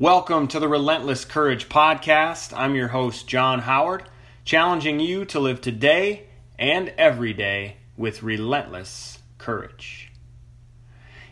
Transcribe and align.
Welcome 0.00 0.46
to 0.48 0.60
the 0.60 0.68
Relentless 0.68 1.24
Courage 1.24 1.68
Podcast. 1.68 2.56
I'm 2.56 2.76
your 2.76 2.86
host, 2.86 3.26
John 3.26 3.58
Howard, 3.58 4.04
challenging 4.44 5.00
you 5.00 5.24
to 5.24 5.40
live 5.40 5.60
today 5.60 6.28
and 6.56 6.90
every 6.96 7.32
day 7.32 7.78
with 7.96 8.22
relentless 8.22 9.18
courage. 9.38 10.12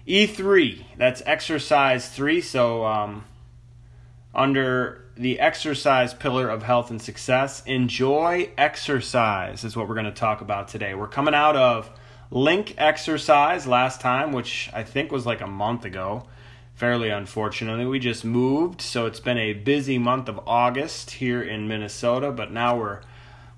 E3, 0.04 0.84
that's 0.98 1.22
exercise 1.26 2.08
three. 2.08 2.40
So, 2.40 2.84
um, 2.84 3.26
under 4.34 5.05
the 5.17 5.39
exercise 5.39 6.12
pillar 6.12 6.48
of 6.48 6.64
health 6.64 6.91
and 6.91 7.01
success, 7.01 7.62
enjoy 7.67 8.51
exercise 8.59 9.62
is 9.62 9.77
what 9.77 9.87
we're 9.87 9.95
going 9.95 10.07
to 10.07 10.11
talk 10.11 10.41
about 10.41 10.67
today. 10.67 10.93
We're 10.93 11.07
coming 11.07 11.35
out 11.35 11.55
of 11.55 11.89
Link 12.33 12.75
exercise 12.79 13.69
last 13.69 14.01
time, 14.01 14.33
which 14.33 14.69
I 14.73 14.83
think 14.83 15.12
was 15.12 15.25
like 15.25 15.41
a 15.41 15.46
month 15.46 15.85
ago 15.85 16.27
fairly 16.77 17.08
unfortunately. 17.08 17.86
We 17.86 17.98
just 17.98 18.24
moved, 18.24 18.80
so 18.80 19.06
it's 19.06 19.18
been 19.18 19.38
a 19.38 19.54
busy 19.54 19.98
month 19.98 20.28
of 20.28 20.38
August 20.46 21.12
here 21.12 21.42
in 21.42 21.66
Minnesota, 21.66 22.30
but 22.30 22.52
now 22.52 22.78
we're 22.78 23.01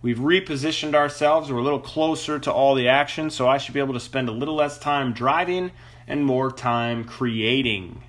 we've 0.00 0.18
repositioned 0.18 0.94
ourselves. 0.94 1.52
We're 1.52 1.58
a 1.58 1.64
little 1.64 1.80
closer 1.80 2.38
to 2.38 2.52
all 2.52 2.76
the 2.76 2.88
action, 2.88 3.28
so 3.30 3.48
I 3.48 3.58
should 3.58 3.74
be 3.74 3.80
able 3.80 3.94
to 3.94 4.00
spend 4.00 4.28
a 4.28 4.32
little 4.32 4.54
less 4.54 4.78
time 4.78 5.12
driving 5.12 5.72
and 6.06 6.24
more 6.24 6.52
time 6.52 7.04
creating. 7.04 8.04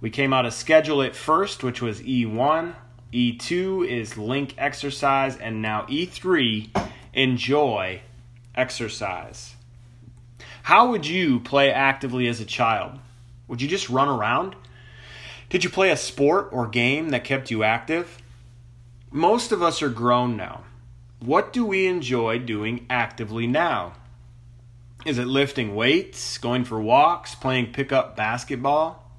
We 0.00 0.10
came 0.10 0.32
out 0.32 0.46
of 0.46 0.54
schedule 0.54 1.02
at 1.02 1.16
first, 1.16 1.64
which 1.64 1.82
was 1.82 2.00
E1. 2.00 2.74
E2 3.12 3.88
is 3.88 4.16
link 4.16 4.54
exercise, 4.56 5.36
and 5.36 5.60
now 5.60 5.82
E3, 5.86 6.70
enjoy 7.12 8.02
exercise. 8.54 9.56
How 10.62 10.90
would 10.90 11.06
you 11.06 11.40
play 11.40 11.72
actively 11.72 12.28
as 12.28 12.40
a 12.40 12.44
child? 12.44 13.00
Would 13.48 13.60
you 13.62 13.68
just 13.68 13.88
run 13.88 14.08
around? 14.08 14.54
Did 15.48 15.64
you 15.64 15.70
play 15.70 15.90
a 15.90 15.96
sport 15.96 16.50
or 16.52 16.68
game 16.68 17.08
that 17.10 17.24
kept 17.24 17.50
you 17.50 17.64
active? 17.64 18.18
Most 19.10 19.50
of 19.50 19.62
us 19.62 19.82
are 19.82 19.88
grown 19.88 20.36
now. 20.36 20.64
What 21.20 21.52
do 21.52 21.64
we 21.64 21.86
enjoy 21.86 22.38
doing 22.38 22.86
actively 22.88 23.46
now? 23.46 23.94
Is 25.06 25.18
it 25.18 25.26
lifting 25.26 25.74
weights, 25.74 26.38
going 26.38 26.64
for 26.64 26.80
walks, 26.80 27.34
playing 27.34 27.72
pickup 27.72 28.14
basketball? 28.14 29.10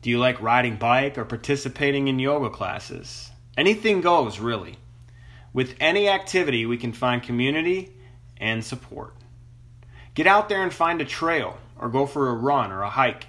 Do 0.00 0.10
you 0.10 0.18
like 0.18 0.40
riding 0.40 0.76
bike 0.76 1.18
or 1.18 1.24
participating 1.24 2.08
in 2.08 2.18
yoga 2.18 2.50
classes? 2.50 3.30
Anything 3.56 4.00
goes, 4.00 4.38
really. 4.38 4.76
With 5.52 5.74
any 5.80 6.08
activity, 6.08 6.66
we 6.66 6.76
can 6.76 6.92
find 6.92 7.22
community 7.22 7.92
and 8.36 8.64
support. 8.64 9.14
Get 10.14 10.26
out 10.26 10.48
there 10.48 10.62
and 10.62 10.72
find 10.72 11.00
a 11.00 11.04
trail, 11.04 11.58
or 11.78 11.88
go 11.88 12.06
for 12.06 12.28
a 12.28 12.34
run 12.34 12.70
or 12.70 12.82
a 12.82 12.90
hike. 12.90 13.26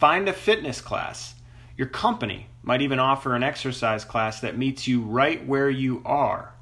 Find 0.00 0.30
a 0.30 0.32
fitness 0.32 0.80
class. 0.80 1.34
Your 1.76 1.86
company 1.86 2.46
might 2.62 2.80
even 2.80 2.98
offer 2.98 3.34
an 3.34 3.42
exercise 3.42 4.02
class 4.02 4.40
that 4.40 4.56
meets 4.56 4.88
you 4.88 5.02
right 5.02 5.46
where 5.46 5.68
you 5.68 6.00
are. 6.06 6.54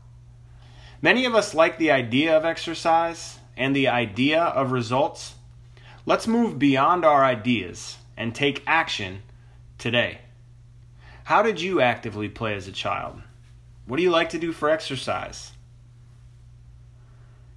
Many 1.01 1.25
of 1.25 1.37
us 1.37 1.55
like 1.55 1.79
the 1.79 1.93
idea 1.93 2.37
of 2.37 2.45
exercise 2.45 3.39
and 3.57 3.77
the 3.77 3.87
idea 3.87 4.43
of 4.43 4.73
results. 4.73 5.37
Let's 6.05 6.27
move 6.27 6.59
beyond 6.59 7.05
our 7.05 7.25
ideas 7.25 7.99
and 8.17 8.35
take 8.35 8.65
action 8.67 9.23
today. 9.79 10.19
How 11.23 11.41
did 11.43 11.61
you 11.61 11.81
actively 11.81 12.29
play 12.29 12.57
as 12.57 12.67
a 12.67 12.73
child? 12.73 13.23
What 13.87 13.99
do 13.99 14.03
you 14.03 14.11
like 14.11 14.31
to 14.31 14.41
do 14.41 14.51
for 14.51 14.69
exercise? 14.69 15.53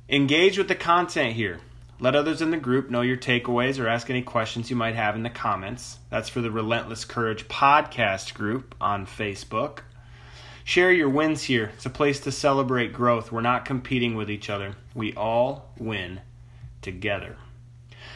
Engage 0.07 0.59
with 0.59 0.67
the 0.67 0.75
content 0.75 1.33
here. 1.33 1.59
Let 2.01 2.15
others 2.15 2.41
in 2.41 2.49
the 2.49 2.57
group 2.57 2.89
know 2.89 3.01
your 3.01 3.15
takeaways 3.15 3.79
or 3.79 3.87
ask 3.87 4.09
any 4.09 4.23
questions 4.23 4.71
you 4.71 4.75
might 4.75 4.95
have 4.95 5.15
in 5.15 5.21
the 5.21 5.29
comments. 5.29 5.99
That's 6.09 6.29
for 6.29 6.41
the 6.41 6.49
Relentless 6.49 7.05
Courage 7.05 7.47
podcast 7.47 8.33
group 8.33 8.73
on 8.81 9.05
Facebook. 9.05 9.81
Share 10.63 10.91
your 10.91 11.09
wins 11.09 11.43
here. 11.43 11.69
It's 11.75 11.85
a 11.85 11.91
place 11.91 12.19
to 12.21 12.31
celebrate 12.31 12.91
growth. 12.91 13.31
We're 13.31 13.41
not 13.41 13.65
competing 13.65 14.15
with 14.15 14.31
each 14.31 14.49
other, 14.49 14.77
we 14.95 15.13
all 15.13 15.75
win 15.77 16.21
together. 16.81 17.37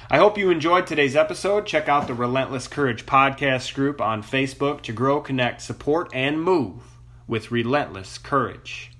I 0.09 0.17
hope 0.17 0.39
you 0.39 0.49
enjoyed 0.49 0.87
today's 0.87 1.15
episode. 1.15 1.67
Check 1.67 1.87
out 1.87 2.07
the 2.07 2.15
Relentless 2.15 2.67
Courage 2.67 3.05
podcast 3.05 3.75
group 3.75 4.01
on 4.01 4.23
Facebook 4.23 4.81
to 4.81 4.93
grow, 4.93 5.21
connect, 5.21 5.61
support, 5.61 6.09
and 6.11 6.41
move 6.41 6.81
with 7.27 7.51
relentless 7.51 8.17
courage. 8.17 8.94